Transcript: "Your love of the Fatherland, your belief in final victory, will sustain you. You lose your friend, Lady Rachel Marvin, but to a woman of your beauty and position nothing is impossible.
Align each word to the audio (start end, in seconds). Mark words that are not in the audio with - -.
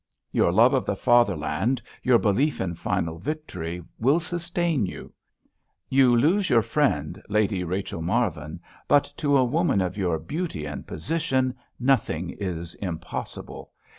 "Your 0.31 0.51
love 0.51 0.73
of 0.73 0.83
the 0.83 0.95
Fatherland, 0.95 1.79
your 2.01 2.17
belief 2.17 2.59
in 2.59 2.73
final 2.73 3.19
victory, 3.19 3.83
will 3.99 4.19
sustain 4.19 4.87
you. 4.87 5.13
You 5.89 6.15
lose 6.17 6.49
your 6.49 6.63
friend, 6.63 7.21
Lady 7.29 7.63
Rachel 7.63 8.01
Marvin, 8.01 8.61
but 8.87 9.13
to 9.17 9.37
a 9.37 9.45
woman 9.45 9.79
of 9.79 9.97
your 9.97 10.17
beauty 10.17 10.65
and 10.65 10.87
position 10.87 11.53
nothing 11.79 12.31
is 12.31 12.73
impossible. 12.81 13.73